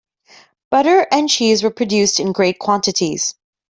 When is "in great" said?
2.19-2.57